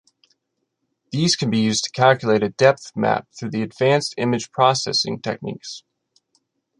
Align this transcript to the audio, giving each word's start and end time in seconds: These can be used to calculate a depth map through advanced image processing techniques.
These 1.11 1.35
can 1.35 1.51
be 1.51 1.59
used 1.59 1.83
to 1.83 1.91
calculate 1.91 2.41
a 2.41 2.49
depth 2.49 2.91
map 2.95 3.27
through 3.37 3.51
advanced 3.61 4.15
image 4.17 4.51
processing 4.51 5.21
techniques. 5.21 5.83